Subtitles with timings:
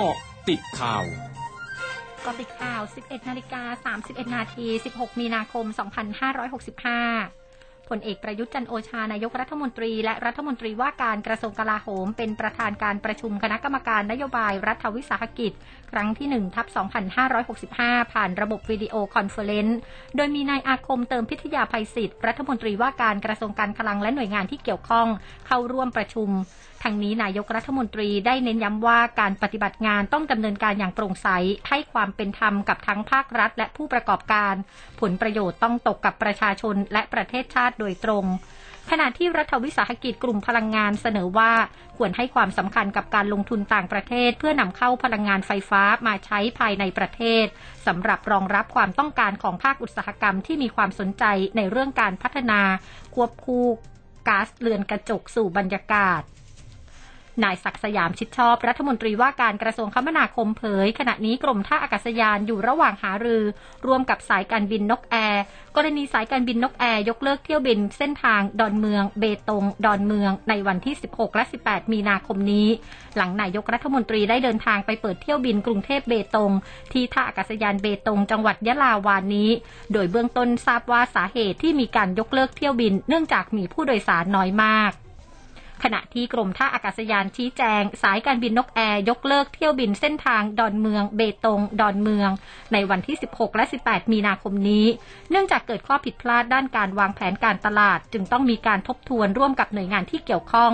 [0.00, 0.18] เกาะ
[0.48, 5.64] ติดข่าวเกาะติดข่าว 11 นาฬิกา 31 นาที 16 มีนาคม
[7.32, 7.37] 2565
[7.88, 15.52] พลเอกประยุทธ์จันทร์โอชานายกรัฐมนตรี และรัฐมนตรีว่าการกระทรวงกลาโหม เป็นประธานการประชุมคณะกรรมการนโยบายรัฐวิสาหกิจ
[15.90, 16.66] ครั้งที่1ทับ
[17.40, 19.78] 2565 ผ่านระบบวิดีโอคอนเฟอเรนซ์
[20.16, 25.06] โดยมีนายอาคมเติมพิทยาภัยศิษย์รัฐมนตรีว่าการกระทรวงการคลังและหน่วยงานที่เกี่ยวข้อง
[25.46, 26.30] เข้าร่วมประชุม
[26.84, 31.28] ทั้งนี้นายกรัฐมนตรีได้เน้นย้ำว่าการปฏิบัติงานต้องดำเนินการอย่างโปร่งใส
[31.68, 34.54] ให้ความเป็นธรรมกับทั้งภาครัฐ และผู้ประกอบการ
[35.00, 38.24] ผลประโยชน์ต้องตกกับประชาชนและประเทศชาติโดยตรง
[38.90, 41.52] ขณะที่รัฐวิสาหกิจกลุ่มพลังงานเสนอว่า
[41.96, 47.46] ควรให้ความสำคัญกับการลงทุนต่างประเทศ เพื่อนำเข้าพลังงานไฟฟ้ามาใช้ภายในประเทศ
[47.86, 51.24] สำหรับรองรับความต้องการของภาคอุตสาหกรรมที่มีความสนใจ
[51.56, 52.60] ในเรื่องการพัฒนา
[53.14, 53.66] ควบคู่
[54.28, 56.22] ก๊าซเรือนกระจกสู่บรรยากาศ
[57.44, 63.44] นายศักสยามชิดชอบรัฐมนตรีว่าการกระทรวงคมนาคมเผย ขณะนี้กรมท่าอากาศยานอยู่ระหว่างหารือ
[63.86, 65.42] ร่วมกับสายการบินนกแอร์
[65.76, 72.68] กรณีสายการบินนกแอร์ยกเลิกเที่ยวบินเส้นทางดอนเมือง เบตง ดอนเมือง ในวันที่ 16 และ 18 มีนาคมนี้
[73.16, 76.52] หลังนายกรัฐมนตรีได้เดินทางไปเปิดเที่ยวบินกรุงเทพเบตง
[76.92, 79.50] ที่ท่าอากาศยานเบตง จังหวัดยะลาวานนี้
[79.92, 84.92] โดยเบื้องต้นทราบว่าสาเหตุที่มีการยกเลิกเที่ยวบิน เนื่องจากมีผู้โดยสารน้อยมาก
[85.84, 92.30] ขณะที่กรมท่าอากาศยานชี้แจง สายการบินนกแอร์ยกเลิกเที่ยวบินเส้นทางดอนเมือง เบตง ดอนเมือง
[92.72, 94.86] ในวันที่ 16 และ 18 มีนาคมนี้
[95.30, 100.72] เนื่องจากเกิดข้อผิดพลาดด้านการวางแผนการตลาด จึงต้องมีการทบทวนร่วมกับหน่วยงานที่เกี่ยวข้อง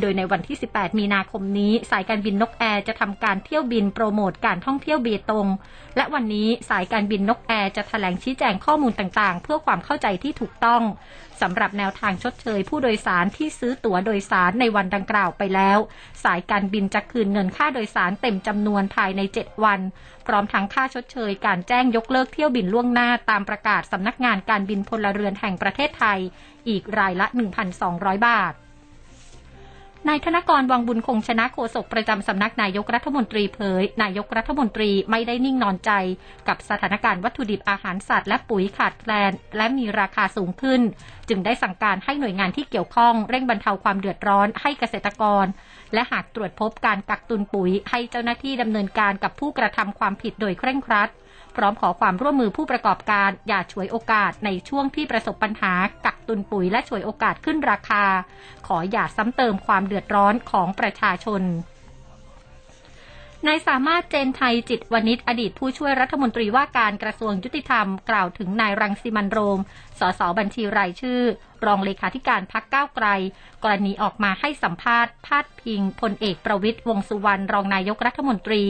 [0.00, 5.46] โดยในวันที่ 18 มีนาคมนี้ สายการบินนกแอร์จะทำการเที่ยวบินโปรโมทการท่องเที่ยวเบตง
[5.96, 10.82] และวันนี้สายการบินนกแอร์จะแถลงชี้แจงข้อมูลต่างๆ เพื่อความเข้าใจที่ถูกต้อง
[11.42, 15.78] สำหรับแนวทางชดเชยผู้โดยสารที่ซื้อตั๋วโดยสารารในวันดังกล่าวไปแล้ว
[16.24, 19.80] สายการบินจะคืนเงินค่าโดยสารเต็มจำนวนภายใน 7 วัน
[20.26, 26.18] พร้อมทั้งค่าชดเชย การแจ้งยกเลิกเที่ยวบินล่วงหน้าตามประกาศสำนักงานการบินพลเรือนแห่งประเทศไทย
[26.68, 27.26] อีกรายละ
[27.76, 28.54] 1,200 บาท
[30.08, 35.90] นายธนกรวังบุญคงชนะโฆษกประจำสำนักนายกรัฐมนตรีเผย นายกรัฐมนตรีไม่ได้นิ่งนอนใจ
[36.48, 40.80] กับสถานการณ์วัตถุดิบอาหารสัตว์และปุ๋ยขาดแคลน และมีราคาสูงขึ้น
[41.28, 45.46] จึงได้สั่งการให้หน่วยงานที่เกี่ยวข้องเร่งบรรเทาความเดือดร้อนให้เกษตรกร
[45.94, 51.08] และหากตรวจพบการกักตุนปุ๋ย ให้เจ้าหน้าที่ดำเนินการกับผู้กระทำความผิดโดยเคร่งครัด
[51.56, 55.72] พร้อมขอความร่วมมือผู้ประกอบการอย่าฉวยโอกาสในช่วงที่ประสบปัญหา
[56.04, 58.04] กักตุนปุ๋ยและฉวยโอกาสขึ้นราคา
[58.66, 61.42] ขออย่าซ้ำเติมความเดือดร้อนของประชาชน
[63.46, 69.60] นายสามารถเจนไทยจิตวณิชอดีตผู้ช่วยรัฐมนตรีว่าการกระทรวงยุติธรรม กล่าวถึงนายรังสิมันโรม
[69.98, 71.20] สสบัญชีรายชื่อ
[71.66, 73.06] รองเลขาธิการพักก้าวไกล
[73.64, 78.62] กรณีออกมาให้สัมภาษณ์ พาดพิงพลเอกประวิตยวงสุวรรณรองนายกรัฐมนตรี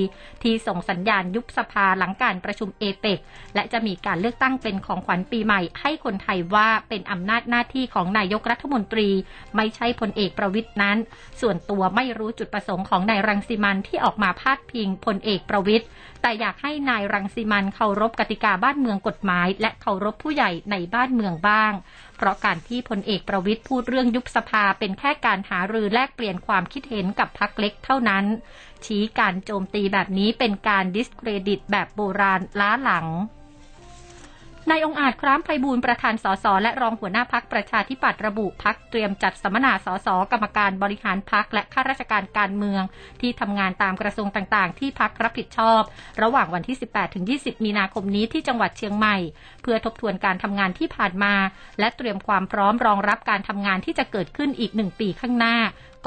[0.43, 3.19] ที่ส่งสัญญาณยุบสภาหลังการประชุมเอเปก
[3.55, 9.09] และจะมีการเลือกตั้งเป็นของขวัญปีใหม่ ให้คนไทยว่าเป็นอำนาจหน้าที่ของนายกรัฐมนตรี
[9.57, 10.97] ไม่ใช่พลเอกประวิตยนั้น
[11.41, 15.87] ส่วนตัวไม่รู้จุดประสงค์ของนายรังสิมันต์ที่ออกมาพาดพิงพลเอกประวิตร
[16.23, 21.73] แต่อยากให้นายรังสิมันต์เคารพกติกาบ้านเมืองกฎหมาย และเคารพผู้ใหญ่ในบ้านเมืองบ้าง
[22.17, 28.25] เพราะการที่พลเอกประวิตรพูดเรื่องยุบสภาเป็นแค่การหารือแลกเปลี่ยนความคิดเห็นกับพรรคเล็กเท่านั้น
[28.85, 33.07] ชี้การโจมตีแบบนี้เป็นการดิสเครดิตแบบโบราณล้าหลัง
[34.71, 42.83] นายองอาจคล้ามไพบูลย์ประธานสสและรองหัวหน้าพรรคประชาธิปัตย์ระบุพรรคเตรียมจัดสัมมนาสสกรรมการบริหารพรรคและข้าราชการการเมือง
[43.21, 45.83] ที่ทำงานตามกระทรวงต่างๆ ที่พักรับผิดชอบ
[46.23, 46.77] ระหว่างวันที่
[47.17, 49.17] 18-20 มีนาคมนี้ที่จังหวัดเชียงใหม่
[49.63, 51.35] เพื่อทบทวนการทำงานที่ผ่านมา
[51.79, 55.57] และเตรียมความพร้อมรองรับการทำงานที่จะเกิดขึ้นอีกหนึ่งปีข้างหน้า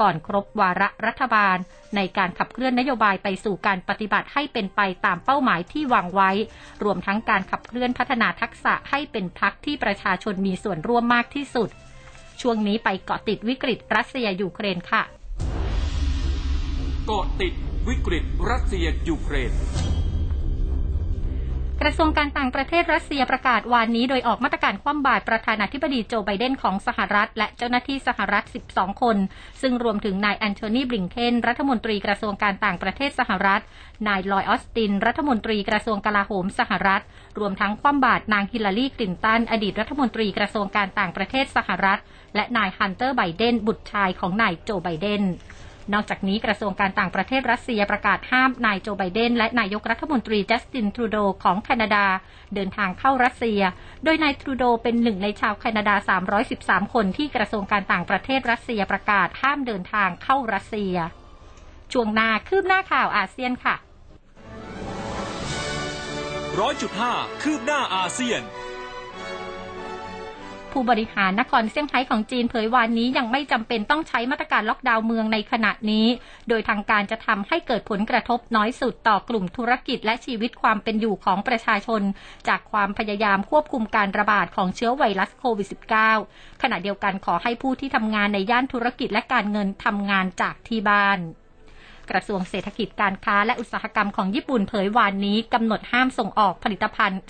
[0.00, 1.56] ก่อนครบวาระรัฐบาล
[1.96, 6.30] ในการขับเคลื่อนนโยบายไปสู่การปฏิบัติให้เป็นไปตามเป้าหมายที่วางไว้
[6.84, 11.68] รวมทั้งการขับเคลื่อนพัฒนาทักษะให้เป็นพักที่ประชาชนมีส่วนร่วมมากที่สุด
[12.40, 15.02] ช่วงนี้ไปเกาะติดวิกฤตรัสเซียยูเครนค่ะ
[17.06, 17.54] เกาะติด
[17.88, 19.52] วิกฤตรัสเซียยูเครน
[21.84, 29.16] กระทรวงการต่างประเทศรัสเซียประกาศวานนี้ โดยออกมาตรการคว่ำบาตรประธานาธิบดีโจไบเดนของสหรัฐ และเจ้าหน้าที่สหรัฐ 12 คน
[29.62, 33.62] ซึ่งรวมถึงนายแอนโทนีบลิงเคนรัฐมนตรีกระทรวงการต่างประเทศสหรัฐ
[34.08, 37.02] นายลอยออสติน รัฐมนตรีกระทรวงกลาโหมสหรัฐ
[37.38, 42.00] รวมทั้งคว่ำบาตรนางฮิลลารีคลินตันอดีตรัฐมนตรีกระทรวงการต่างประเทศสหรัฐ
[42.34, 45.22] และนายฮันเตอร์ไบเดนบุตรชายของนายโจไบเดน
[45.94, 52.06] นอกจากนี้กระทรวงการต่างประเทศรัสเซียประกาศห้ามนายโจไบเดนและนายกรัฐมนตรีจัสตินทรูโดของแคนาดา
[52.54, 53.60] เดินทางเข้ารัสเซีย
[54.04, 55.94] โดยนายทรูโดเป็นหนึ่งในชาวแคนาดา
[56.48, 60.94] 313 คนที่กระทรวงการต่างประเทศรัสเซียประกาศห้ามเดินทางเข้ารัสเซีย
[61.92, 63.76] ช่วงหน้าคืบหน้าข่าวอาเซียนค่ะ
[66.60, 67.12] ร้อยจุดห้า
[67.42, 68.42] คืบหน้าอาเซียน
[70.72, 76.06] ผู้บริหารนครเซี่ยงไฮ้ของจีนเผยวันนี้ยังไม่จำเป็นต้องใช้มาตรการล็อกดาวน์เมืองในขณะนี้
[76.48, 82.02] โดยทางการจะทำให้เกิดผลกระทบน้อยสุดต่อกลุ่มธุรกิจและชีวิตความเป็นอยู่ของประชาชน
[82.48, 85.68] จากความพยายามควบคุมการระบาดของเชื้อไวรัสโควิด
[86.14, 91.20] -19 ขณะเดียวกันขอให้ผู้ที่ทำงานในย่านธุรกิจและการเงินทำงานจากที่บ้าน
[92.10, 97.20] กระทรวงเศรษฐกิจการค้าและอุตสาหกรรมของญี่ปุ่นเผยวานนี้กำหนดห้ามส่งออกผลิตภัณฑ์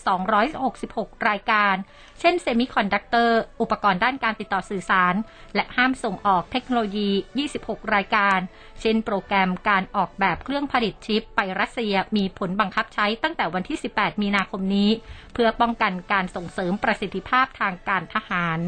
[0.58, 1.74] 266 รายการ
[2.20, 5.14] เช่นเซมิคอนดักเตอร์ อุปกรณ์ด้านการติดต่อสื่อสาร
[5.54, 7.10] และห้ามส่งออกเทคโนโลยี
[7.50, 8.38] 26 รายการ
[8.80, 14.90] เช่นโปรแกรมการออกแบบเครื่องผลิตชิปไปรัสเซียมีผลบังคับใช้ตั้งแต่วันที่ 18 มีนาคมนี้
[15.34, 18.60] เพื่อป้องกันการส่งเสริมประสิทธิภาพทางการทหาร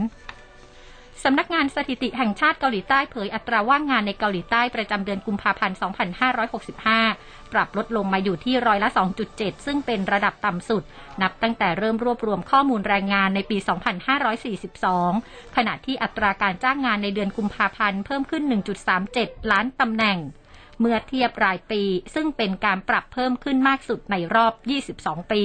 [1.24, 5.76] สำนักงานสถิติแห่งชาติเกาหลีใต้เผยอัตราว่างงานในเกาหลีใต้ประจำเดือนกุมภาพันธ์
[6.84, 8.88] 2565 ปรับลดลงมาอยู่ที่ร้อยละ
[9.28, 10.82] 2.7 ซึ่งเป็นระดับต่ำสุด
[11.22, 13.58] นับตั้งแต่เริ่มรวบรวมข้อมูลแรงงานในปี
[14.36, 18.42] 2542 ขณะที่อัตราการจ้างงานในเดือนกุมภาพันธ์เพิ่มขึ้น
[18.96, 20.18] 1.37 ล้านตำแหน่ง
[20.80, 21.82] เมื่อเทียบรายปี
[22.14, 24.52] ซึ่งเป็นการปรับเพิ่มขึ้นมากสุดในรอบ
[24.92, 25.44] 22 ปี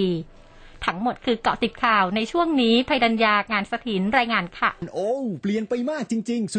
[0.86, 6.56] ทั้งหมดคือเกาะติดข่าวในช่วงนี้ภัยดัญญางานสถินรายงานค่ะ โอ้ เปลี่ยนไปมากจริง ๆ